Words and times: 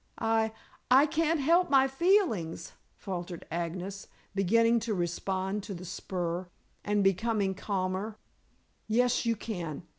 "I 0.17 0.51
I 0.89 1.05
can't 1.05 1.39
help 1.39 1.69
my 1.69 1.87
feelings," 1.87 2.73
faltered 2.95 3.45
Agnes, 3.51 4.07
beginning 4.33 4.79
to 4.79 4.95
respond 4.95 5.61
to 5.65 5.75
the 5.75 5.85
spur, 5.85 6.47
and 6.83 7.03
becoming 7.03 7.53
calmer. 7.53 8.17
"Yes, 8.87 9.27
you 9.27 9.35
can. 9.35 9.83